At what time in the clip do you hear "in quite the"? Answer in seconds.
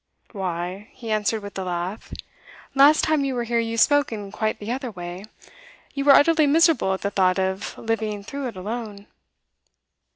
4.11-4.71